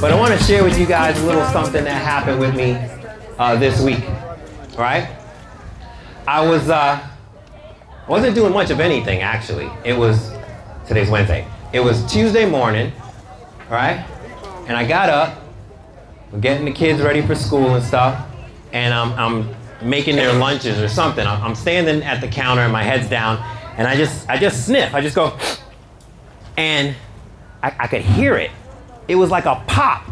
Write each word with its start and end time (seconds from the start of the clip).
But 0.00 0.12
I 0.12 0.18
want 0.18 0.32
to 0.32 0.42
share 0.44 0.64
with 0.64 0.78
you 0.78 0.86
guys 0.86 1.20
a 1.20 1.26
little 1.26 1.44
something 1.48 1.84
that 1.84 2.02
happened 2.02 2.40
with 2.40 2.56
me 2.56 2.72
uh, 3.38 3.56
this 3.56 3.82
week. 3.82 4.02
All 4.08 4.78
right? 4.78 5.10
I 6.26 6.40
was 6.40 6.70
uh, 6.70 7.06
wasn't 8.08 8.34
doing 8.34 8.54
much 8.54 8.70
of 8.70 8.80
anything 8.80 9.20
actually. 9.20 9.70
It 9.84 9.92
was 9.92 10.32
today's 10.86 11.10
Wednesday. 11.10 11.46
It 11.74 11.80
was 11.80 12.10
Tuesday 12.10 12.48
morning, 12.48 12.94
all 13.66 13.72
right? 13.72 14.06
And 14.68 14.74
I 14.74 14.86
got 14.86 15.10
up, 15.10 15.42
getting 16.40 16.64
the 16.64 16.72
kids 16.72 17.02
ready 17.02 17.20
for 17.20 17.34
school 17.34 17.74
and 17.74 17.84
stuff, 17.84 18.26
and 18.72 18.94
I'm, 18.94 19.12
I'm 19.12 19.54
making 19.86 20.16
their 20.16 20.32
lunches 20.32 20.80
or 20.80 20.88
something. 20.88 21.26
I'm, 21.26 21.42
I'm 21.42 21.54
standing 21.54 22.02
at 22.04 22.22
the 22.22 22.28
counter 22.28 22.62
and 22.62 22.72
my 22.72 22.82
head's 22.82 23.10
down, 23.10 23.36
and 23.76 23.86
I 23.86 23.96
just 23.96 24.26
I 24.30 24.38
just 24.38 24.64
sniff. 24.64 24.94
I 24.94 25.02
just 25.02 25.14
go, 25.14 25.38
and 26.56 26.96
I, 27.62 27.74
I 27.80 27.86
could 27.86 28.00
hear 28.00 28.38
it. 28.38 28.50
It 29.10 29.16
was 29.16 29.28
like 29.28 29.44
a 29.44 29.56
pop 29.66 30.08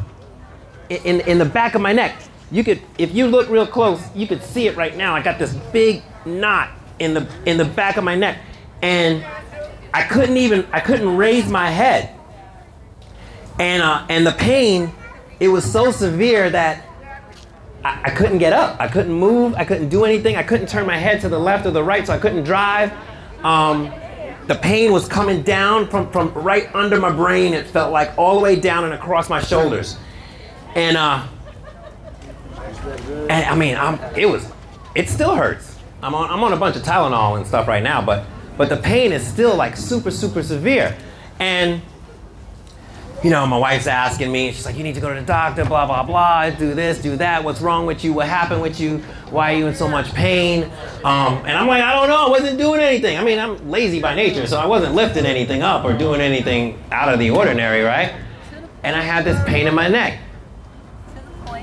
in, 0.89 1.21
in, 1.21 1.39
the 1.39 1.45
back 1.45 1.77
of 1.77 1.81
my 1.81 1.93
neck. 1.93 2.21
You 2.51 2.65
could, 2.65 2.83
if 2.99 3.15
you 3.15 3.29
look 3.29 3.49
real 3.49 3.65
close, 3.65 4.03
you 4.13 4.27
could 4.27 4.43
see 4.43 4.67
it 4.67 4.77
right 4.77 4.97
now. 4.97 5.15
I 5.15 5.23
got 5.23 5.39
this 5.39 5.55
big 5.73 6.03
knot 6.27 6.71
in 6.99 7.15
the 7.15 7.29
in 7.47 7.59
the 7.59 7.65
back 7.65 7.97
of 7.97 8.03
my 8.03 8.17
neck, 8.17 8.41
and 8.83 9.25
I 9.95 10.03
couldn't 10.03 10.37
even 10.37 10.67
I 10.73 10.81
couldn't 10.81 11.17
raise 11.17 11.49
my 11.49 11.71
head. 11.71 12.13
And 13.61 13.85
uh, 13.85 14.05
and 14.09 14.27
the 14.27 14.33
pain, 14.33 14.93
it 15.39 15.47
was 15.47 15.71
so 15.71 15.93
severe 15.93 16.51
that 16.51 16.85
I, 17.85 18.01
I 18.07 18.11
couldn't 18.11 18.39
get 18.39 18.53
up. 18.53 18.81
I 18.81 18.89
couldn't 18.89 19.13
move. 19.13 19.55
I 19.55 19.65
couldn't 19.65 19.91
do 19.91 20.05
anything. 20.05 20.35
I 20.35 20.43
couldn't 20.43 20.69
turn 20.69 20.89
my 20.89 20.99
head 20.99 21.21
to 21.21 21.29
the 21.29 21.39
left 21.39 21.67
or 21.67 21.71
the 21.71 21.85
right, 21.85 22.05
so 22.05 22.15
I 22.15 22.19
couldn't 22.19 22.43
drive. 22.43 22.93
Um, 23.45 23.93
the 24.49 24.55
pain 24.55 24.93
was 24.93 25.07
coming 25.07 25.43
down 25.43 25.89
from, 25.89 26.11
from 26.11 26.33
right 26.33 26.75
under 26.75 26.99
my 26.99 27.11
brain. 27.13 27.55
It 27.55 27.67
felt 27.67 27.93
like 27.93 28.17
all 28.19 28.35
the 28.35 28.41
way 28.41 28.57
down 28.57 28.85
and 28.85 28.95
across 28.95 29.29
my 29.29 29.41
shoulders. 29.41 29.97
And 30.75 30.97
uh, 30.97 31.27
and 33.29 33.33
I 33.33 33.55
mean, 33.55 33.77
I'm, 33.77 34.01
it 34.17 34.27
was, 34.27 34.51
it 34.95 35.09
still 35.09 35.35
hurts. 35.35 35.79
I'm 36.03 36.15
on, 36.15 36.31
I'm 36.31 36.43
on 36.43 36.53
a 36.53 36.57
bunch 36.57 36.77
of 36.77 36.83
Tylenol 36.83 37.37
and 37.37 37.47
stuff 37.47 37.69
right 37.69 37.83
now, 37.83 38.01
but, 38.01 38.25
but 38.57 38.69
the 38.69 38.77
pain 38.77 39.13
is 39.13 39.27
still 39.27 39.55
like 39.55 39.77
super, 39.77 40.11
super 40.11 40.43
severe. 40.43 40.97
And, 41.39 41.83
you 43.23 43.31
know, 43.31 43.45
my 43.47 43.59
wife's 43.59 43.89
asking 43.89 44.31
me, 44.31 44.53
she's 44.53 44.65
like, 44.65 44.77
you 44.77 44.85
need 44.85 44.95
to 44.95 45.01
go 45.01 45.13
to 45.13 45.19
the 45.19 45.27
doctor, 45.27 45.65
blah, 45.65 45.87
blah, 45.87 46.05
blah, 46.05 46.51
do 46.51 46.73
this, 46.73 46.99
do 46.99 47.17
that. 47.17 47.43
What's 47.43 47.61
wrong 47.61 47.85
with 47.85 48.05
you? 48.05 48.13
What 48.13 48.29
happened 48.29 48.63
with 48.63 48.79
you? 48.79 48.99
Why 49.31 49.55
are 49.55 49.59
you 49.59 49.67
in 49.67 49.75
so 49.75 49.89
much 49.89 50.15
pain? 50.15 50.65
Um, 51.05 51.35
and 51.45 51.51
I'm 51.51 51.67
like, 51.67 51.83
I 51.83 51.95
don't 51.97 52.09
know. 52.09 52.27
I 52.27 52.31
wasn't 52.31 52.59
doing 52.59 52.81
anything. 52.81 53.19
I 53.19 53.25
mean, 53.25 53.41
I'm 53.41 53.71
lazy 53.71 54.01
by 54.01 54.15
nature, 54.15 54.47
so 54.47 54.59
I 54.59 54.67
wasn't 54.67 54.95
lifting 54.95 55.27
anything 55.27 55.63
up 55.63 55.85
or 55.85 55.99
doing 55.99 56.21
anything 56.21 56.81
out 56.93 57.13
of 57.13 57.19
the 57.19 57.31
ordinary, 57.31 57.83
right? 57.83 58.15
And 58.85 58.95
I 58.95 59.01
had 59.01 59.25
this 59.25 59.43
pain 59.45 59.67
in 59.67 59.75
my 59.75 59.89
neck. 59.89 60.21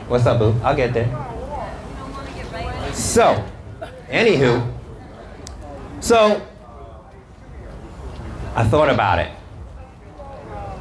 What's 0.10 0.26
up, 0.26 0.40
boo? 0.40 0.60
I'll 0.62 0.76
get 0.76 0.94
there. 0.94 1.08
So, 2.92 3.44
anywho, 4.10 4.74
so 6.02 6.46
I 8.56 8.64
thought 8.66 8.90
about 8.90 9.20
it 9.20 9.32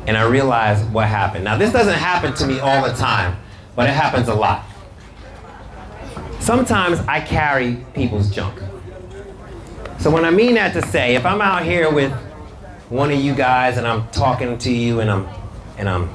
and 0.06 0.16
I 0.16 0.28
realized 0.28 0.90
what 0.92 1.08
happened. 1.08 1.44
Now, 1.44 1.56
this 1.56 1.72
doesn't 1.72 1.94
happen 1.94 2.34
to 2.34 2.46
me 2.46 2.60
all 2.60 2.86
the 2.86 2.92
time, 2.94 3.36
but 3.74 3.88
it 3.88 3.92
happens 3.92 4.28
a 4.28 4.34
lot. 4.34 4.64
Sometimes 6.40 7.00
I 7.00 7.20
carry 7.20 7.84
people's 7.94 8.30
junk. 8.30 8.60
So, 9.98 10.10
when 10.10 10.24
I 10.24 10.30
mean 10.30 10.54
that 10.56 10.74
to 10.74 10.82
say, 10.82 11.14
if 11.14 11.24
I'm 11.24 11.40
out 11.40 11.64
here 11.64 11.90
with 11.90 12.12
one 12.90 13.10
of 13.10 13.18
you 13.18 13.34
guys 13.34 13.78
and 13.78 13.86
I'm 13.86 14.08
talking 14.10 14.58
to 14.58 14.70
you 14.70 15.00
and 15.00 15.10
I'm 15.10 15.26
and 15.78 15.88
I'm 15.88 16.08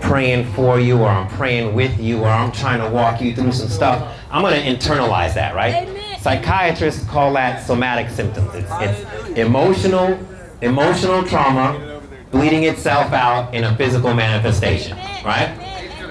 praying 0.00 0.52
for 0.52 0.80
you 0.80 0.98
or 0.98 1.08
I'm 1.08 1.28
praying 1.28 1.74
with 1.74 1.98
you 1.98 2.20
or 2.20 2.28
I'm 2.28 2.50
trying 2.52 2.80
to 2.80 2.90
walk 2.90 3.20
you 3.20 3.34
through 3.34 3.52
some 3.52 3.68
stuff, 3.68 4.18
I'm 4.30 4.42
going 4.42 4.60
to 4.60 4.66
internalize 4.66 5.34
that, 5.34 5.54
right? 5.54 5.86
Amen. 5.86 6.20
Psychiatrists 6.20 7.04
call 7.06 7.32
that 7.34 7.64
somatic 7.64 8.10
symptoms. 8.10 8.52
It's, 8.54 8.70
it's 8.80 9.38
emotional, 9.38 10.18
emotional 10.60 11.22
trauma 11.24 11.91
bleeding 12.32 12.64
itself 12.64 13.12
out 13.12 13.54
in 13.54 13.62
a 13.62 13.76
physical 13.76 14.12
manifestation, 14.14 14.96
right? 15.24 15.50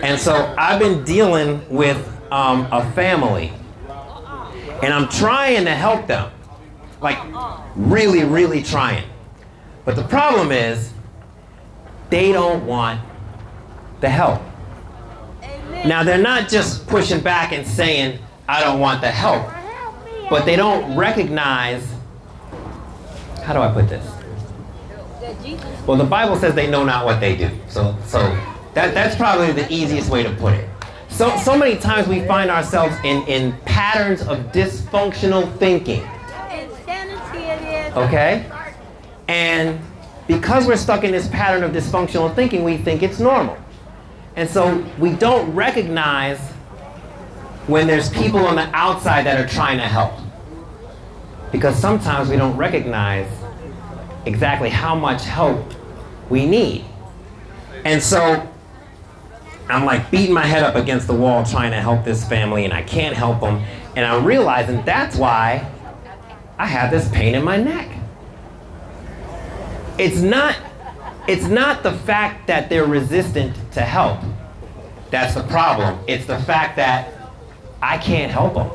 And 0.04 0.20
so 0.20 0.56
I've 0.58 0.80
been 0.80 1.04
dealing 1.04 1.68
with 1.70 2.08
um, 2.32 2.68
a 2.72 2.90
family, 2.94 3.52
and 4.82 4.94
I'm 4.94 5.10
trying 5.10 5.66
to 5.66 5.76
help 5.76 6.08
them, 6.08 6.32
like 7.02 7.18
really, 7.76 8.24
really 8.24 8.64
trying. 8.64 9.04
But 9.84 9.96
the 9.96 10.04
problem 10.04 10.52
is, 10.52 10.94
they 12.10 12.32
don't 12.32 12.66
want 12.66 13.02
the 14.00 14.10
help. 14.10 14.42
Now, 15.86 16.04
they're 16.04 16.18
not 16.18 16.50
just 16.50 16.86
pushing 16.88 17.20
back 17.20 17.52
and 17.52 17.66
saying, 17.66 18.20
I 18.48 18.62
don't 18.62 18.80
want 18.80 19.02
the 19.02 19.10
help, 19.10 19.50
but 20.30 20.46
they 20.46 20.56
don't 20.56 20.96
recognize. 20.96 21.84
How 23.44 23.54
do 23.54 23.60
I 23.60 23.72
put 23.72 23.90
this? 23.90 24.21
Well, 25.86 25.98
the 25.98 26.04
Bible 26.04 26.36
says 26.36 26.56
they 26.56 26.70
know 26.70 26.84
not 26.84 27.06
what 27.06 27.20
they 27.20 27.36
do. 27.36 27.50
So, 27.68 27.96
so 28.06 28.20
that, 28.74 28.94
that's 28.94 29.16
probably 29.16 29.52
the 29.52 29.72
easiest 29.72 30.10
way 30.10 30.24
to 30.24 30.32
put 30.32 30.54
it. 30.54 30.68
So, 31.10 31.36
so 31.38 31.58
many 31.58 31.78
times 31.78 32.08
we 32.08 32.22
find 32.22 32.50
ourselves 32.50 32.96
in, 33.04 33.24
in 33.28 33.54
patterns 33.66 34.22
of 34.22 34.52
dysfunctional 34.52 35.56
thinking. 35.58 36.04
Okay? 37.96 38.50
And 39.28 39.80
because 40.28 40.66
we're 40.66 40.78
stuck 40.78 41.04
in 41.04 41.12
this 41.12 41.28
pattern 41.28 41.64
of 41.64 41.72
dysfunctional 41.72 42.34
thinking, 42.34 42.64
we 42.64 42.78
think 42.78 43.04
it's 43.04 43.20
normal. 43.20 43.58
And 44.36 44.50
so 44.50 44.84
we 44.98 45.12
don't 45.14 45.54
recognize 45.54 46.40
when 47.68 47.86
there's 47.88 48.10
people 48.10 48.40
on 48.40 48.56
the 48.56 48.70
outside 48.74 49.26
that 49.26 49.40
are 49.40 49.48
trying 49.48 49.78
to 49.78 49.88
help. 49.88 50.14
Because 51.52 51.76
sometimes 51.76 52.30
we 52.30 52.38
don't 52.38 52.56
recognize 52.56 53.28
exactly 54.26 54.70
how 54.70 54.96
much 54.96 55.24
help 55.24 55.74
we 56.30 56.46
need. 56.46 56.86
And 57.86 58.02
so 58.02 58.48
I'm 59.70 59.86
like 59.86 60.12
beating 60.12 60.34
my 60.34 60.46
head 60.46 60.64
up 60.64 60.76
against 60.76 61.08
the 61.08 61.14
wall 61.14 61.44
trying 61.46 61.72
to 61.72 61.82
help 61.82 62.04
this 62.04 62.28
family, 62.28 62.66
and 62.66 62.74
I 62.74 62.82
can't 62.82 63.16
help 63.16 63.40
them. 63.40 63.64
And 63.96 64.06
I'm 64.06 64.26
realizing 64.26 64.84
that's 64.84 65.16
why 65.16 65.66
I 66.58 66.66
have 66.66 66.92
this 66.92 67.10
pain 67.10 67.36
in 67.36 67.44
my 67.44 67.58
neck. 67.58 67.90
It's 69.98 70.22
not 70.22 70.58
it's 71.28 71.46
not 71.46 71.84
the 71.84 71.94
fact 71.94 72.48
that 72.48 72.70
they're 72.70 72.86
resistant 72.86 73.56
to 73.74 73.82
help. 73.82 74.20
That's 75.12 75.36
the 75.36 75.44
problem. 75.44 76.00
It's 76.08 76.26
the 76.26 76.40
fact 76.40 76.76
that 76.78 77.14
I 77.82 77.98
can't 77.98 78.32
help 78.32 78.56
them. 78.56 78.70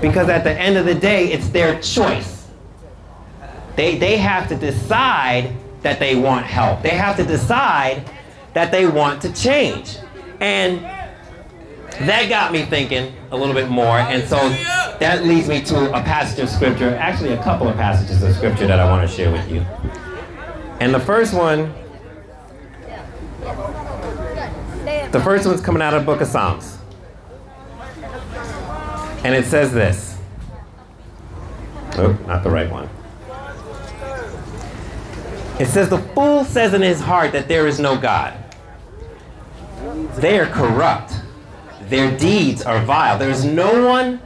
Because 0.00 0.28
at 0.28 0.44
the 0.44 0.52
end 0.52 0.76
of 0.76 0.86
the 0.86 0.94
day, 0.94 1.32
it's 1.32 1.48
their 1.50 1.80
choice. 1.80 2.43
They, 3.76 3.98
they 3.98 4.16
have 4.16 4.48
to 4.48 4.56
decide 4.56 5.54
that 5.82 5.98
they 5.98 6.16
want 6.16 6.46
help. 6.46 6.82
They 6.82 6.90
have 6.90 7.16
to 7.16 7.24
decide 7.24 8.10
that 8.54 8.70
they 8.70 8.86
want 8.86 9.20
to 9.22 9.32
change. 9.32 9.98
And 10.40 10.80
that 12.00 12.28
got 12.28 12.52
me 12.52 12.64
thinking 12.64 13.14
a 13.30 13.36
little 13.36 13.54
bit 13.54 13.68
more. 13.68 13.98
And 13.98 14.26
so 14.28 14.36
that 14.98 15.24
leads 15.24 15.48
me 15.48 15.62
to 15.64 15.90
a 15.90 16.02
passage 16.02 16.40
of 16.40 16.48
scripture, 16.48 16.94
actually, 16.96 17.32
a 17.32 17.42
couple 17.42 17.68
of 17.68 17.76
passages 17.76 18.22
of 18.22 18.34
scripture 18.34 18.66
that 18.66 18.80
I 18.80 18.90
want 18.90 19.08
to 19.08 19.14
share 19.14 19.30
with 19.30 19.50
you. 19.50 19.60
And 20.80 20.94
the 20.94 21.00
first 21.00 21.34
one, 21.34 21.72
the 25.12 25.20
first 25.22 25.46
one's 25.46 25.60
coming 25.60 25.82
out 25.82 25.94
of 25.94 26.02
the 26.02 26.06
book 26.06 26.20
of 26.20 26.28
Psalms. 26.28 26.78
And 29.24 29.34
it 29.34 29.44
says 29.44 29.72
this. 29.72 30.18
Oh, 31.96 32.18
not 32.26 32.42
the 32.42 32.50
right 32.50 32.70
one. 32.70 32.88
It 35.58 35.66
says, 35.66 35.88
The 35.88 35.98
fool 35.98 36.44
says 36.44 36.74
in 36.74 36.82
his 36.82 37.00
heart 37.00 37.32
that 37.32 37.48
there 37.48 37.66
is 37.66 37.78
no 37.78 37.96
God. 37.96 38.34
They 40.16 40.38
are 40.38 40.46
corrupt. 40.46 41.12
Their 41.88 42.16
deeds 42.16 42.62
are 42.62 42.82
vile. 42.84 43.18
There 43.18 43.30
is 43.30 43.44
no 43.44 43.86
one 43.86 44.20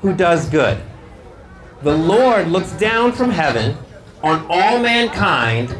who 0.00 0.14
does 0.14 0.48
good. 0.48 0.78
The 1.82 1.96
Lord 1.96 2.48
looks 2.48 2.72
down 2.72 3.12
from 3.12 3.30
heaven 3.30 3.76
on 4.22 4.46
all 4.48 4.78
mankind 4.78 5.74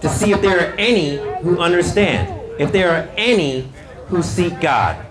to 0.00 0.08
see 0.08 0.32
if 0.32 0.40
there 0.40 0.58
are 0.60 0.74
any 0.76 1.16
who 1.42 1.58
understand, 1.58 2.40
if 2.58 2.72
there 2.72 2.90
are 2.90 3.10
any 3.16 3.68
who 4.06 4.22
seek 4.22 4.60
God. 4.60 5.04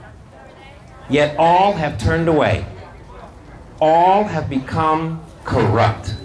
Yet 1.09 1.35
all 1.37 1.73
have 1.73 1.97
turned 1.97 2.27
away. 2.27 2.65
All 3.81 4.23
have 4.23 4.49
become 4.49 5.23
corrupt. 5.43 6.15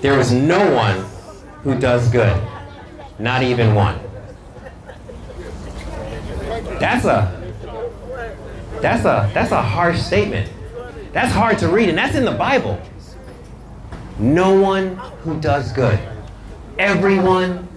There 0.00 0.18
is 0.18 0.32
no 0.32 0.74
one 0.74 1.04
who 1.62 1.78
does 1.78 2.08
good, 2.10 2.40
not 3.18 3.42
even 3.42 3.74
one. 3.74 3.98
That's 6.78 7.04
a 7.04 7.34
that's 8.80 9.04
a 9.04 9.30
that's 9.34 9.52
a 9.52 9.62
harsh 9.62 10.00
statement. 10.00 10.50
That's 11.12 11.32
hard 11.32 11.58
to 11.58 11.68
read, 11.68 11.88
and 11.88 11.98
that's 11.98 12.14
in 12.14 12.24
the 12.24 12.32
Bible. 12.32 12.80
No 14.18 14.60
one 14.60 14.96
who 15.22 15.40
does 15.40 15.72
good. 15.72 15.98
Everyone 16.78 17.68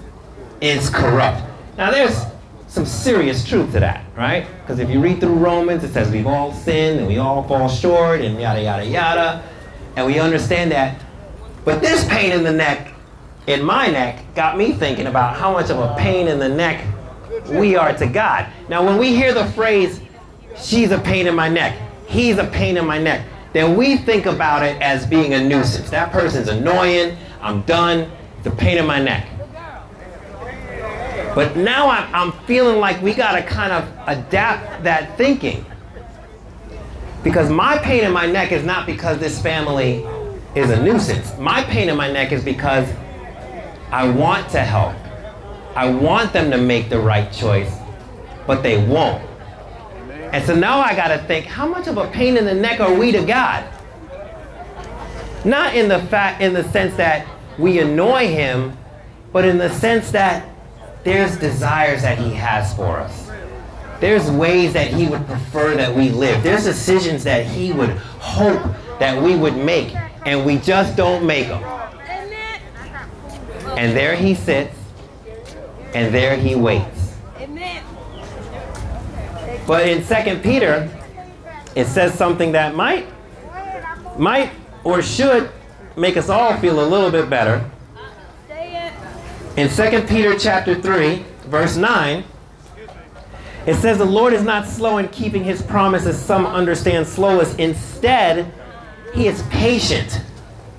is 0.60 0.90
corrupt. 0.90 1.44
Now 1.78 1.92
there's 1.92 2.26
some 2.68 2.86
serious 2.86 3.44
truth 3.44 3.74
to 3.74 3.80
that, 3.82 4.06
right? 4.16 4.48
Because 4.62 4.80
if 4.80 4.90
you 4.90 5.02
read 5.02 5.20
through 5.20 5.34
Romans, 5.34 5.84
it 5.84 5.92
says 5.92 6.10
we've 6.10 6.28
all 6.28 6.54
sinned 6.54 7.00
and 7.00 7.08
we 7.08 7.18
all 7.18 7.44
fall 7.48 7.68
short 7.68 8.22
and 8.22 8.40
yada, 8.40 8.62
yada, 8.62 8.86
yada. 8.86 9.44
And 9.98 10.06
we 10.06 10.20
understand 10.20 10.72
that. 10.72 11.02
But 11.66 11.82
this 11.82 12.08
pain 12.08 12.32
in 12.32 12.44
the 12.44 12.52
neck, 12.52 12.91
in 13.48 13.64
my 13.64 13.88
neck, 13.88 14.24
got 14.36 14.58
me 14.58 14.74
thinking 14.74 15.08
about 15.08 15.36
how 15.36 15.52
much 15.52 15.70
of 15.70 15.80
a 15.80 15.96
pain 15.98 16.28
in 16.28 16.40
the 16.40 16.50
neck 16.50 16.86
we 17.50 17.76
are 17.76 17.94
to 17.98 18.06
God. 18.06 18.48
Now, 18.70 18.86
when 18.86 18.98
we 18.98 19.16
hear 19.16 19.34
the 19.34 19.46
phrase, 19.52 20.00
she's 20.58 20.92
a 20.92 21.00
pain 21.00 21.28
in 21.28 21.36
my 21.36 21.50
neck, 21.50 21.78
he's 22.08 22.38
a 22.38 22.46
pain 22.48 22.78
in 22.78 22.86
my 22.86 23.00
neck, 23.00 23.26
then 23.54 23.76
we 23.76 23.98
think 23.98 24.26
about 24.26 24.64
it 24.64 24.82
as 24.82 25.06
being 25.06 25.34
a 25.34 25.44
nuisance. 25.44 25.90
That 25.90 26.12
person's 26.12 26.48
annoying, 26.48 27.18
I'm 27.42 27.64
done, 27.64 28.10
a 28.46 28.52
pain 28.52 28.78
in 28.78 28.86
my 28.86 29.02
neck. 29.02 29.28
But 31.36 31.56
now 31.56 31.90
I'm, 31.90 32.14
I'm 32.14 32.32
feeling 32.46 32.80
like 32.80 33.02
we 33.02 33.14
got 33.14 33.34
to 33.34 33.44
kind 33.44 33.72
of 33.72 33.88
adapt 34.08 34.84
that 34.84 35.18
thinking. 35.18 35.66
Because 37.24 37.50
my 37.50 37.78
pain 37.78 38.04
in 38.04 38.12
my 38.12 38.26
neck 38.26 38.52
is 38.52 38.64
not 38.64 38.86
because 38.86 39.20
this 39.20 39.42
family 39.42 40.06
is 40.56 40.70
a 40.70 40.84
nuisance. 40.84 41.38
My 41.38 41.64
pain 41.64 41.88
in 41.88 41.96
my 41.96 42.12
neck 42.12 42.32
is 42.32 42.44
because 42.44 42.90
I 43.92 44.10
want 44.10 44.50
to 44.52 44.60
help. 44.60 44.96
I 45.76 45.90
want 45.90 46.34
them 46.34 46.50
to 46.52 46.58
make 46.58 46.90
the 46.90 47.00
right 47.00 47.32
choice, 47.32 47.74
but 48.48 48.64
they 48.64 48.86
won't. 48.86 49.22
And 50.34 50.44
so 50.46 50.56
now 50.56 50.80
I 50.80 50.96
got 50.96 51.10
to 51.10 51.18
think, 51.26 51.46
how 51.46 51.68
much 51.68 51.88
of 51.88 51.98
a 51.98 52.08
pain 52.08 52.38
in 52.38 52.46
the 52.46 52.54
neck 52.54 52.80
are 52.80 52.94
we 52.94 53.12
to 53.12 53.26
God? 53.26 53.66
Not 55.44 55.76
in 55.76 55.90
the 55.90 56.00
fact 56.00 56.42
in 56.42 56.54
the 56.54 56.64
sense 56.70 56.96
that 56.96 57.28
we 57.58 57.80
annoy 57.80 58.28
him, 58.28 58.78
but 59.34 59.44
in 59.44 59.58
the 59.58 59.70
sense 59.70 60.12
that 60.12 60.48
there's 61.04 61.36
desires 61.38 62.04
that 62.04 62.18
he 62.18 62.34
has 62.34 62.74
for 62.76 62.98
us. 62.98 63.30
There's 64.00 64.32
ways 64.32 64.74
that 64.74 64.88
he 64.88 65.08
would 65.08 65.26
prefer 65.28 65.76
that 65.76 65.96
we 65.96 66.10
live. 66.10 66.44
There's 66.44 66.64
decisions 66.64 67.24
that 67.26 67.46
he 67.46 67.72
would 67.72 67.90
hope 67.90 68.62
that 69.00 69.22
we 69.22 69.36
would 69.36 69.58
make, 69.58 69.96
and 70.26 70.46
we 70.46 70.58
just 70.58 70.96
don't 70.96 71.26
make 71.26 71.48
them. 71.48 71.64
And 73.82 73.98
there 73.98 74.16
he 74.16 74.36
sits, 74.36 74.78
and 75.96 76.14
there 76.14 76.38
he 76.38 76.54
waits. 76.54 77.16
Amen. 77.40 77.84
But 79.66 79.88
in 79.88 80.06
2 80.06 80.40
Peter, 80.42 80.88
it 81.76 81.88
says 81.88 82.14
something 82.14 82.52
that 82.52 82.76
might, 82.76 83.08
might 84.20 84.52
or 84.84 85.02
should 85.02 85.50
make 85.98 86.16
us 86.16 86.30
all 86.30 86.56
feel 86.60 86.80
a 86.80 86.88
little 86.88 87.10
bit 87.10 87.28
better. 87.28 87.68
In 89.58 89.68
2 89.68 90.04
Peter 90.08 90.38
chapter 90.38 90.80
3, 90.80 91.26
verse 91.46 91.76
9, 91.76 92.24
it 93.66 93.76
says 93.78 93.98
the 93.98 94.06
Lord 94.06 94.34
is 94.34 94.44
not 94.44 94.68
slow 94.68 95.00
in 95.00 95.08
keeping 95.08 95.44
his 95.44 95.60
promise 95.64 96.06
as 96.06 96.24
some 96.24 96.46
understand 96.46 97.08
slowness. 97.08 97.56
Instead, 97.56 98.54
he 99.16 99.26
is 99.26 99.42
patient 99.50 100.22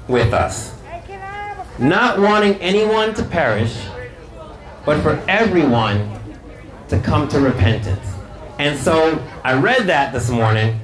with 0.07 0.33
us, 0.33 0.81
not 1.83 2.19
wanting 2.19 2.55
anyone 2.61 3.13
to 3.15 3.25
perish, 3.25 3.77
but 4.87 5.03
for 5.03 5.23
everyone 5.29 6.21
to 6.89 6.99
come 7.01 7.27
to 7.29 7.41
repentance. 7.41 8.07
And 8.59 8.79
so 8.79 9.21
I 9.43 9.59
read 9.59 9.89
that 9.89 10.13
this 10.13 10.31
morning, 10.31 10.79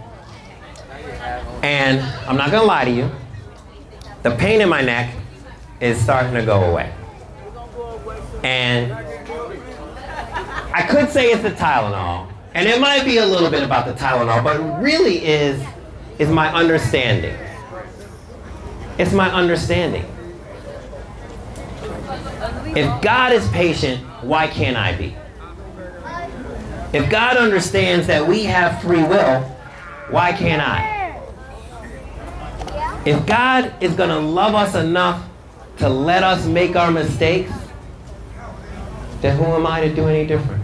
and 1.63 2.01
I'm 2.27 2.37
not 2.37 2.51
to 2.51 2.63
lie 2.63 2.85
to 2.85 2.91
you, 2.91 3.11
the 4.25 4.33
pain 4.33 4.61
in 4.61 4.69
my 4.69 4.83
neck 4.83 5.15
is 5.81 6.01
starting 6.01 6.35
to 6.35 6.45
go 6.45 6.65
away. 6.65 6.93
And 8.43 8.93
I 8.93 10.87
could 10.89 11.11
say 11.11 11.31
it's 11.31 11.43
the 11.43 11.51
Tylenol, 11.51 12.29
and 12.55 12.69
it 12.69 12.81
might 12.81 13.05
be 13.05 13.19
a 13.19 13.27
little 13.27 13.51
bit 13.51 13.63
about 13.63 13.87
the 13.87 13.93
Tylenol, 13.93 14.43
but 14.43 14.83
really 14.83 15.25
is 15.25 15.65
is 16.19 16.29
my 16.29 16.53
understanding. 16.53 17.37
It's 18.99 19.13
my 19.13 19.31
understanding. 19.31 20.05
If 22.79 23.03
God 23.03 23.33
is 23.33 23.45
patient, 23.49 24.05
why 24.23 24.47
can't 24.47 24.77
I 24.77 24.95
be? 24.95 25.17
If 26.93 27.11
God 27.11 27.37
understands 27.37 28.07
that 28.07 28.25
we 28.25 28.45
have 28.45 28.81
free 28.81 29.03
will, 29.03 29.41
why 30.11 30.31
can't 30.31 30.63
I? 30.63 31.21
If 33.05 33.27
God 33.27 33.75
is 33.81 33.95
going 33.95 34.11
to 34.11 34.21
love 34.21 34.55
us 34.55 34.77
enough 34.77 35.29
to 35.79 35.89
let 35.89 36.23
us 36.23 36.47
make 36.47 36.77
our 36.77 36.93
mistakes, 36.93 37.51
then 39.23 39.37
who 39.37 39.47
am 39.47 39.67
I 39.67 39.81
to 39.81 39.93
do 39.93 40.07
any 40.07 40.25
different? 40.25 40.63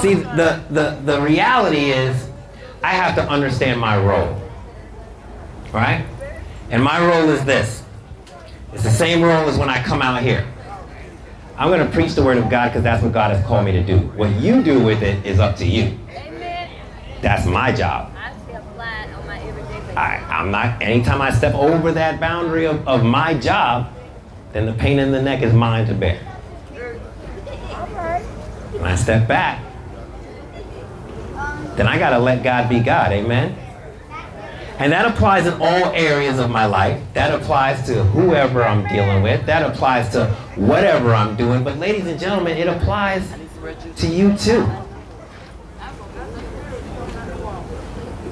See, 0.00 0.14
the, 0.14 0.62
the, 0.70 1.00
the 1.04 1.20
reality 1.20 1.90
is, 1.90 2.28
I 2.84 2.90
have 2.90 3.16
to 3.16 3.28
understand 3.28 3.80
my 3.80 3.98
role. 3.98 4.40
Right? 5.72 6.06
And 6.70 6.80
my 6.80 7.04
role 7.04 7.28
is 7.30 7.44
this 7.44 7.79
it's 8.72 8.82
the 8.82 8.90
same 8.90 9.22
role 9.22 9.48
as 9.48 9.58
when 9.58 9.68
I 9.68 9.82
come 9.82 10.02
out 10.02 10.22
here. 10.22 10.46
I'm 11.56 11.68
going 11.68 11.84
to 11.84 11.92
preach 11.92 12.14
the 12.14 12.22
word 12.22 12.38
of 12.38 12.48
God 12.48 12.68
because 12.68 12.82
that's 12.82 13.02
what 13.02 13.12
God 13.12 13.36
has 13.36 13.44
called 13.44 13.66
me 13.66 13.72
to 13.72 13.82
do. 13.82 13.98
What 14.16 14.30
you 14.40 14.62
do 14.62 14.82
with 14.82 15.02
it 15.02 15.24
is 15.26 15.38
up 15.38 15.56
to 15.56 15.66
you. 15.66 15.98
Amen. 16.10 16.70
That's 17.20 17.44
my 17.46 17.70
job. 17.70 18.14
I 18.16 18.32
step 18.44 18.64
light 18.78 19.10
on 19.12 19.26
my 19.26 19.40
everyday. 19.40 19.94
I, 19.94 20.16
I'm 20.30 20.50
not, 20.50 20.80
anytime 20.80 21.20
I 21.20 21.30
step 21.30 21.54
over 21.54 21.92
that 21.92 22.18
boundary 22.18 22.66
of, 22.66 22.86
of 22.88 23.04
my 23.04 23.34
job, 23.34 23.92
then 24.52 24.64
the 24.66 24.72
pain 24.72 24.98
in 24.98 25.12
the 25.12 25.20
neck 25.20 25.42
is 25.42 25.52
mine 25.52 25.86
to 25.88 25.94
bear. 25.94 26.18
When 28.72 28.84
I 28.84 28.94
step 28.94 29.28
back, 29.28 29.62
then 31.76 31.86
I 31.86 31.98
got 31.98 32.10
to 32.10 32.18
let 32.18 32.42
God 32.42 32.70
be 32.70 32.80
God. 32.80 33.12
Amen? 33.12 33.54
And 34.80 34.90
that 34.92 35.04
applies 35.04 35.46
in 35.46 35.52
all 35.60 35.92
areas 35.92 36.38
of 36.38 36.48
my 36.48 36.64
life. 36.64 37.02
That 37.12 37.38
applies 37.38 37.84
to 37.86 38.02
whoever 38.02 38.64
I'm 38.64 38.88
dealing 38.88 39.22
with. 39.22 39.44
That 39.44 39.62
applies 39.70 40.08
to 40.12 40.28
whatever 40.56 41.14
I'm 41.14 41.36
doing. 41.36 41.62
But, 41.62 41.76
ladies 41.76 42.06
and 42.06 42.18
gentlemen, 42.18 42.56
it 42.56 42.66
applies 42.66 43.30
to 43.96 44.06
you 44.06 44.34
too. 44.38 44.66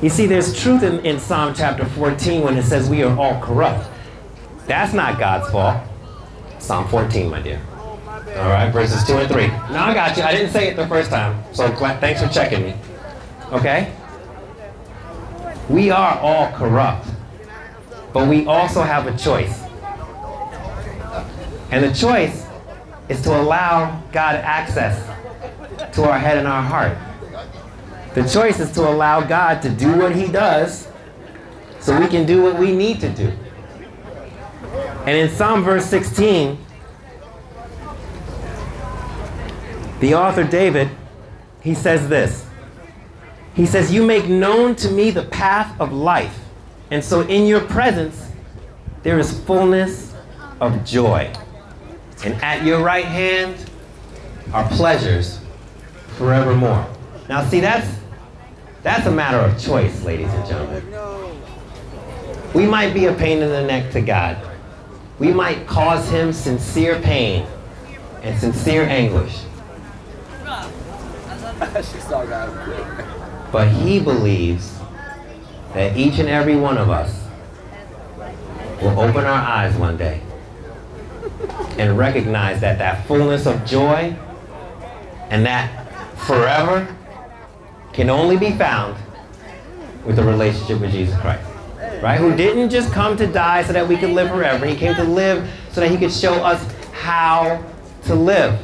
You 0.00 0.08
see, 0.08 0.24
there's 0.24 0.58
truth 0.58 0.82
in, 0.82 1.04
in 1.04 1.20
Psalm 1.20 1.52
chapter 1.54 1.84
14 1.84 2.40
when 2.40 2.56
it 2.56 2.62
says 2.62 2.88
we 2.88 3.02
are 3.02 3.14
all 3.18 3.38
corrupt. 3.42 3.86
That's 4.66 4.94
not 4.94 5.18
God's 5.18 5.50
fault. 5.50 5.82
Psalm 6.60 6.88
14, 6.88 7.30
my 7.30 7.42
dear. 7.42 7.60
All 8.06 8.48
right, 8.48 8.70
verses 8.70 9.04
2 9.04 9.18
and 9.18 9.30
3. 9.30 9.48
Now 9.48 9.88
I 9.88 9.94
got 9.94 10.16
you. 10.16 10.22
I 10.22 10.32
didn't 10.32 10.52
say 10.52 10.68
it 10.68 10.76
the 10.76 10.86
first 10.86 11.10
time, 11.10 11.42
so 11.52 11.68
thanks 12.00 12.22
for 12.22 12.28
checking 12.28 12.62
me. 12.62 12.74
Okay? 13.52 13.92
We 15.68 15.90
are 15.90 16.18
all 16.18 16.50
corrupt, 16.52 17.08
but 18.12 18.28
we 18.28 18.46
also 18.46 18.82
have 18.82 19.06
a 19.06 19.16
choice. 19.16 19.62
And 21.70 21.84
the 21.84 21.92
choice 21.92 22.46
is 23.08 23.20
to 23.22 23.38
allow 23.38 24.00
God 24.12 24.36
access 24.36 25.04
to 25.94 26.04
our 26.04 26.18
head 26.18 26.38
and 26.38 26.48
our 26.48 26.62
heart. 26.62 26.96
The 28.14 28.26
choice 28.26 28.58
is 28.60 28.72
to 28.72 28.88
allow 28.88 29.20
God 29.20 29.60
to 29.62 29.68
do 29.68 29.96
what 29.96 30.16
He 30.16 30.26
does 30.28 30.88
so 31.80 31.98
we 31.98 32.08
can 32.08 32.26
do 32.26 32.42
what 32.42 32.58
we 32.58 32.74
need 32.74 33.00
to 33.00 33.08
do. 33.10 33.32
And 35.06 35.16
in 35.16 35.28
Psalm 35.30 35.62
verse 35.62 35.86
16, 35.86 36.58
the 40.00 40.14
author 40.14 40.44
David, 40.44 40.90
he 41.60 41.74
says 41.74 42.08
this. 42.08 42.47
He 43.58 43.66
says, 43.66 43.92
You 43.92 44.06
make 44.06 44.28
known 44.28 44.76
to 44.76 44.88
me 44.88 45.10
the 45.10 45.24
path 45.24 45.78
of 45.80 45.92
life. 45.92 46.38
And 46.92 47.02
so 47.02 47.22
in 47.22 47.44
your 47.44 47.60
presence, 47.60 48.30
there 49.02 49.18
is 49.18 49.36
fullness 49.40 50.14
of 50.60 50.84
joy. 50.84 51.32
And 52.24 52.34
at 52.40 52.64
your 52.64 52.80
right 52.80 53.04
hand 53.04 53.56
are 54.52 54.66
pleasures 54.68 55.40
forevermore. 56.16 56.86
Now, 57.28 57.44
see, 57.48 57.58
that's 57.58 57.98
that's 58.84 59.06
a 59.06 59.10
matter 59.10 59.38
of 59.38 59.60
choice, 59.60 60.04
ladies 60.04 60.32
and 60.32 60.46
gentlemen. 60.46 61.34
We 62.54 62.64
might 62.64 62.94
be 62.94 63.06
a 63.06 63.12
pain 63.12 63.42
in 63.42 63.48
the 63.48 63.66
neck 63.66 63.90
to 63.90 64.00
God. 64.00 64.38
We 65.18 65.32
might 65.32 65.66
cause 65.66 66.08
him 66.08 66.32
sincere 66.32 67.00
pain 67.00 67.44
and 68.22 68.38
sincere 68.38 68.84
anguish. 68.84 69.36
But 73.52 73.68
he 73.68 74.00
believes 74.00 74.78
that 75.74 75.96
each 75.96 76.18
and 76.18 76.28
every 76.28 76.56
one 76.56 76.78
of 76.78 76.90
us 76.90 77.24
will 78.82 78.98
open 79.00 79.24
our 79.24 79.40
eyes 79.40 79.74
one 79.76 79.96
day 79.96 80.20
and 81.78 81.96
recognize 81.96 82.60
that 82.60 82.78
that 82.78 83.06
fullness 83.06 83.46
of 83.46 83.64
joy 83.64 84.14
and 85.30 85.44
that 85.46 85.88
forever 86.18 86.94
can 87.92 88.10
only 88.10 88.36
be 88.36 88.52
found 88.52 88.96
with 90.04 90.18
a 90.18 90.22
relationship 90.22 90.80
with 90.80 90.92
Jesus 90.92 91.18
Christ. 91.20 91.44
Right? 92.02 92.18
Who 92.18 92.36
didn't 92.36 92.70
just 92.70 92.92
come 92.92 93.16
to 93.16 93.26
die 93.26 93.62
so 93.64 93.72
that 93.72 93.86
we 93.86 93.96
could 93.96 94.10
live 94.10 94.28
forever. 94.28 94.66
He 94.66 94.76
came 94.76 94.94
to 94.94 95.04
live 95.04 95.50
so 95.72 95.80
that 95.80 95.90
he 95.90 95.96
could 95.96 96.12
show 96.12 96.34
us 96.34 96.62
how 96.92 97.64
to 98.04 98.14
live. 98.14 98.58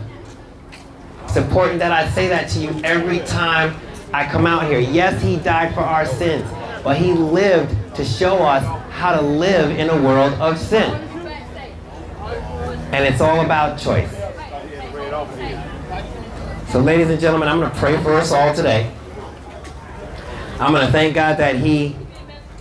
It's 1.24 1.36
important 1.36 1.80
that 1.80 1.90
I 1.90 2.08
say 2.10 2.28
that 2.28 2.48
to 2.50 2.60
you 2.60 2.70
every 2.84 3.18
time 3.20 3.74
I 4.14 4.28
come 4.30 4.46
out 4.46 4.68
here. 4.70 4.78
Yes, 4.78 5.20
He 5.20 5.38
died 5.38 5.74
for 5.74 5.80
our 5.80 6.06
sins, 6.06 6.48
but 6.84 6.96
He 6.96 7.12
lived 7.12 7.96
to 7.96 8.04
show 8.04 8.36
us 8.36 8.62
how 8.92 9.12
to 9.12 9.20
live 9.20 9.76
in 9.76 9.90
a 9.90 10.00
world 10.00 10.32
of 10.34 10.56
sin. 10.56 10.88
And 12.92 13.04
it's 13.04 13.20
all 13.20 13.40
about 13.40 13.76
choice. 13.76 14.12
So, 16.70 16.78
ladies 16.78 17.10
and 17.10 17.20
gentlemen, 17.20 17.48
I'm 17.48 17.58
going 17.58 17.72
to 17.72 17.76
pray 17.76 18.00
for 18.04 18.14
us 18.14 18.30
all 18.30 18.54
today. 18.54 18.88
I'm 20.60 20.72
going 20.72 20.86
to 20.86 20.92
thank 20.92 21.16
God 21.16 21.36
that 21.38 21.56
He 21.56 21.96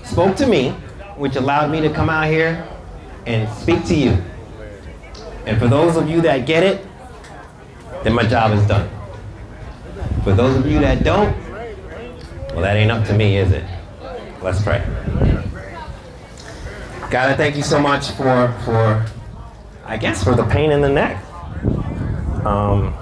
spoke 0.04 0.36
to 0.38 0.48
me, 0.48 0.72
which 1.18 1.36
allowed 1.36 1.70
me 1.70 1.82
to 1.82 1.94
come 1.94 2.10
out 2.10 2.30
here 2.30 2.68
and 3.28 3.48
speak 3.60 3.86
to 3.86 3.96
you. 3.96 4.18
And 5.46 5.60
for 5.60 5.68
those 5.68 5.98
of 5.98 6.10
you 6.10 6.20
that 6.22 6.48
get 6.48 6.64
it, 6.64 6.84
then 8.04 8.14
my 8.14 8.24
job 8.24 8.54
is 8.54 8.68
done. 8.68 8.90
For 10.24 10.34
those 10.34 10.58
of 10.58 10.66
you 10.66 10.80
that 10.80 11.04
don't, 11.04 11.43
well, 12.54 12.62
that 12.62 12.76
ain't 12.76 12.92
up 12.92 13.06
to 13.08 13.14
me, 13.14 13.38
is 13.38 13.52
it? 13.52 13.66
Let's 14.42 14.62
pray. 14.62 14.84
God, 17.10 17.30
I 17.30 17.36
thank 17.36 17.56
you 17.56 17.64
so 17.64 17.80
much 17.80 18.12
for, 18.12 18.54
for 18.64 19.06
I 19.86 19.98
guess, 19.98 20.24
for 20.24 20.36
the 20.36 20.46
pain 20.46 20.72
in 20.72 20.82
the 20.82 20.90
neck. 20.90 21.24
Um, 22.46 22.94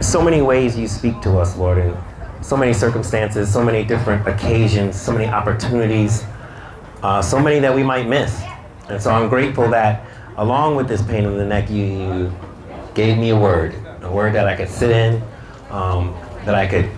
so 0.00 0.22
many 0.22 0.42
ways 0.42 0.78
you 0.78 0.86
speak 0.86 1.20
to 1.22 1.38
us, 1.38 1.56
Lord, 1.56 1.78
in 1.78 1.96
so 2.42 2.56
many 2.58 2.74
circumstances, 2.74 3.50
so 3.50 3.64
many 3.64 3.84
different 3.84 4.28
occasions, 4.28 5.00
so 5.00 5.12
many 5.12 5.26
opportunities, 5.26 6.24
uh, 7.02 7.22
so 7.22 7.38
many 7.38 7.58
that 7.60 7.74
we 7.74 7.82
might 7.82 8.06
miss. 8.06 8.42
And 8.90 9.00
so 9.00 9.10
I'm 9.10 9.30
grateful 9.30 9.68
that 9.70 10.06
along 10.36 10.76
with 10.76 10.88
this 10.88 11.00
pain 11.00 11.24
in 11.24 11.38
the 11.38 11.44
neck, 11.44 11.70
you, 11.70 11.84
you 11.84 12.32
gave 12.94 13.16
me 13.16 13.30
a 13.30 13.36
word, 13.36 13.74
a 14.02 14.12
word 14.12 14.34
that 14.34 14.46
I 14.46 14.56
could 14.56 14.68
sit 14.68 14.90
in, 14.90 15.22
um, 15.70 16.14
that 16.44 16.54
I 16.54 16.66
could 16.66 16.90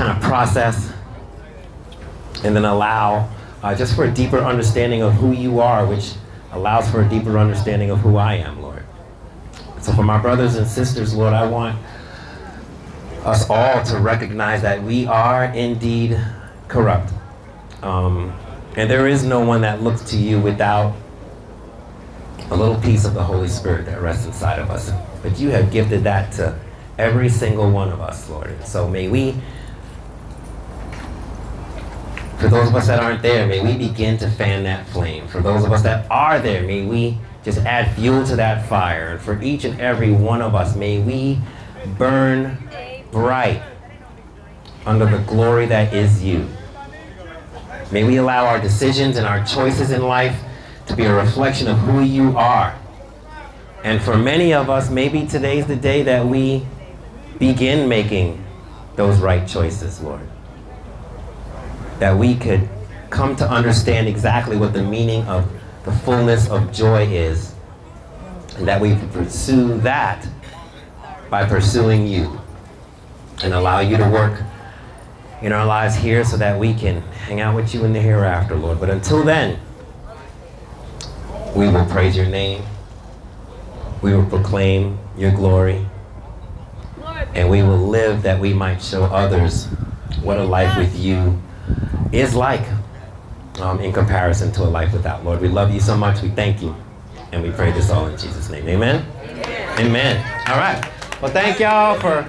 kind 0.00 0.16
of 0.16 0.22
process, 0.22 0.90
and 2.42 2.56
then 2.56 2.64
allow 2.64 3.28
uh, 3.62 3.74
just 3.74 3.94
for 3.94 4.04
a 4.04 4.10
deeper 4.10 4.38
understanding 4.38 5.02
of 5.02 5.12
who 5.12 5.32
you 5.32 5.60
are, 5.60 5.84
which 5.84 6.14
allows 6.52 6.90
for 6.90 7.02
a 7.02 7.08
deeper 7.10 7.36
understanding 7.36 7.90
of 7.90 7.98
who 7.98 8.16
I 8.16 8.36
am, 8.36 8.62
Lord. 8.62 8.82
So 9.82 9.92
for 9.92 10.02
my 10.02 10.16
brothers 10.16 10.54
and 10.54 10.66
sisters, 10.66 11.14
Lord, 11.14 11.34
I 11.34 11.46
want 11.46 11.78
us 13.26 13.50
all 13.50 13.82
to 13.84 13.98
recognize 13.98 14.62
that 14.62 14.82
we 14.82 15.06
are 15.06 15.44
indeed 15.44 16.18
corrupt. 16.68 17.12
Um, 17.82 18.32
and 18.76 18.88
there 18.88 19.06
is 19.06 19.22
no 19.22 19.40
one 19.40 19.60
that 19.60 19.82
looks 19.82 20.00
to 20.12 20.16
you 20.16 20.40
without 20.40 20.96
a 22.50 22.56
little 22.56 22.80
piece 22.80 23.04
of 23.04 23.12
the 23.12 23.22
Holy 23.22 23.48
Spirit 23.48 23.84
that 23.84 24.00
rests 24.00 24.24
inside 24.24 24.60
of 24.60 24.70
us. 24.70 24.92
But 25.22 25.38
you 25.38 25.50
have 25.50 25.70
gifted 25.70 26.04
that 26.04 26.32
to 26.32 26.58
every 26.96 27.28
single 27.28 27.70
one 27.70 27.90
of 27.90 28.00
us, 28.00 28.30
Lord. 28.30 28.46
And 28.46 28.64
so 28.64 28.88
may 28.88 29.08
we, 29.08 29.34
for 32.40 32.48
those 32.48 32.68
of 32.68 32.74
us 32.74 32.86
that 32.86 32.98
aren't 32.98 33.20
there, 33.20 33.46
may 33.46 33.60
we 33.60 33.76
begin 33.76 34.16
to 34.16 34.30
fan 34.30 34.64
that 34.64 34.86
flame. 34.88 35.28
For 35.28 35.40
those 35.40 35.62
of 35.62 35.72
us 35.72 35.82
that 35.82 36.10
are 36.10 36.38
there, 36.38 36.62
may 36.62 36.86
we 36.86 37.18
just 37.44 37.58
add 37.58 37.94
fuel 37.94 38.24
to 38.24 38.36
that 38.36 38.66
fire. 38.66 39.08
And 39.08 39.20
for 39.20 39.40
each 39.42 39.64
and 39.64 39.78
every 39.78 40.10
one 40.10 40.40
of 40.40 40.54
us, 40.54 40.74
may 40.74 41.00
we 41.00 41.38
burn 41.98 42.56
bright 43.12 43.62
under 44.86 45.04
the 45.04 45.18
glory 45.24 45.66
that 45.66 45.92
is 45.92 46.24
you. 46.24 46.48
May 47.92 48.04
we 48.04 48.16
allow 48.16 48.46
our 48.46 48.58
decisions 48.58 49.18
and 49.18 49.26
our 49.26 49.44
choices 49.44 49.90
in 49.90 50.02
life 50.02 50.40
to 50.86 50.96
be 50.96 51.04
a 51.04 51.14
reflection 51.14 51.68
of 51.68 51.76
who 51.78 52.00
you 52.00 52.38
are. 52.38 52.74
And 53.84 54.00
for 54.00 54.16
many 54.16 54.54
of 54.54 54.70
us, 54.70 54.88
maybe 54.88 55.26
today's 55.26 55.66
the 55.66 55.76
day 55.76 56.02
that 56.04 56.24
we 56.24 56.64
begin 57.38 57.86
making 57.86 58.42
those 58.96 59.18
right 59.18 59.46
choices, 59.46 60.00
Lord. 60.00 60.26
That 62.00 62.18
we 62.18 62.34
could 62.34 62.68
come 63.10 63.36
to 63.36 63.48
understand 63.48 64.08
exactly 64.08 64.56
what 64.56 64.72
the 64.72 64.82
meaning 64.82 65.22
of 65.24 65.50
the 65.84 65.92
fullness 65.92 66.48
of 66.48 66.72
joy 66.72 67.04
is. 67.04 67.54
And 68.56 68.66
that 68.68 68.80
we 68.80 68.94
pursue 69.12 69.78
that 69.80 70.26
by 71.30 71.44
pursuing 71.44 72.06
you 72.06 72.40
and 73.42 73.54
allow 73.54 73.80
you 73.80 73.96
to 73.96 74.08
work 74.08 74.42
in 75.40 75.52
our 75.52 75.64
lives 75.64 75.94
here 75.94 76.24
so 76.24 76.36
that 76.36 76.58
we 76.58 76.74
can 76.74 77.00
hang 77.02 77.40
out 77.40 77.54
with 77.54 77.72
you 77.74 77.84
in 77.84 77.92
the 77.92 78.00
hereafter, 78.00 78.54
Lord. 78.56 78.80
But 78.80 78.90
until 78.90 79.22
then, 79.22 79.58
we 81.54 81.68
will 81.68 81.86
praise 81.86 82.16
your 82.16 82.26
name. 82.26 82.62
We 84.02 84.14
will 84.14 84.26
proclaim 84.26 84.98
your 85.16 85.30
glory. 85.30 85.86
And 87.34 87.48
we 87.48 87.62
will 87.62 87.78
live 87.78 88.22
that 88.22 88.40
we 88.40 88.52
might 88.52 88.82
show 88.82 89.04
others 89.04 89.66
what 90.22 90.38
a 90.38 90.44
life 90.44 90.76
with 90.76 90.98
you 90.98 91.40
is 92.12 92.34
like 92.34 92.66
um, 93.60 93.80
in 93.80 93.92
comparison 93.92 94.52
to 94.52 94.62
a 94.62 94.70
life 94.70 94.92
without. 94.92 95.24
Lord, 95.24 95.40
we 95.40 95.48
love 95.48 95.72
you 95.72 95.80
so 95.80 95.96
much. 95.96 96.22
We 96.22 96.30
thank 96.30 96.62
you. 96.62 96.74
And 97.32 97.42
we 97.42 97.50
pray 97.50 97.70
this 97.72 97.90
all 97.90 98.06
in 98.06 98.16
Jesus' 98.18 98.50
name. 98.50 98.68
Amen. 98.68 99.06
Amen. 99.22 99.78
Amen. 99.78 100.48
All 100.48 100.56
right. 100.56 100.84
Well, 101.22 101.30
thank 101.30 101.60
y'all 101.60 101.98
for 102.00 102.26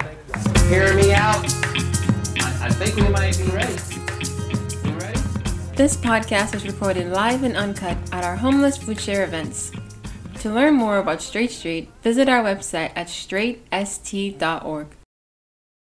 hearing 0.68 0.96
me 0.96 1.14
out. 1.14 1.44
I, 2.40 2.68
I 2.68 2.70
think 2.70 2.96
we 2.98 3.10
might 3.10 3.38
be 3.38 3.46
ready. 3.46 3.74
You 4.88 4.94
ready? 4.98 5.20
This 5.76 5.96
podcast 5.96 6.54
is 6.56 6.66
recorded 6.68 7.12
live 7.12 7.44
and 7.44 7.58
uncut 7.58 7.98
at 8.12 8.24
our 8.24 8.36
homeless 8.36 8.78
food 8.78 9.00
share 9.00 9.24
events. 9.24 9.72
To 10.42 10.52
learn 10.52 10.76
more 10.76 10.98
about 10.98 11.22
Straight 11.22 11.52
Street, 11.52 11.90
visit 12.02 12.28
our 12.28 12.44
website 12.44 12.92
at 12.96 13.08
straightst.org. 13.08 14.88